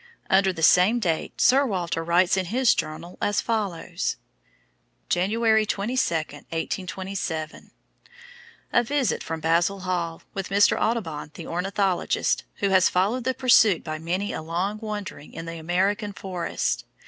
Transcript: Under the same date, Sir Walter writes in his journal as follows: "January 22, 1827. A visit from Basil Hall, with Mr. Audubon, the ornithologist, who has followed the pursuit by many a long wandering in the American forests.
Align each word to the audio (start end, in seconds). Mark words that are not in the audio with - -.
Under 0.31 0.51
the 0.51 0.63
same 0.63 0.99
date, 0.99 1.39
Sir 1.39 1.63
Walter 1.63 2.03
writes 2.03 2.35
in 2.35 2.45
his 2.47 2.73
journal 2.73 3.19
as 3.21 3.39
follows: 3.39 4.15
"January 5.09 5.63
22, 5.63 6.01
1827. 6.15 7.69
A 8.73 8.83
visit 8.83 9.21
from 9.21 9.39
Basil 9.41 9.81
Hall, 9.81 10.23
with 10.33 10.49
Mr. 10.49 10.75
Audubon, 10.81 11.29
the 11.35 11.45
ornithologist, 11.45 12.43
who 12.55 12.69
has 12.69 12.89
followed 12.89 13.25
the 13.25 13.35
pursuit 13.35 13.83
by 13.83 13.99
many 13.99 14.33
a 14.33 14.41
long 14.41 14.79
wandering 14.79 15.33
in 15.33 15.45
the 15.45 15.59
American 15.59 16.13
forests. 16.13 16.83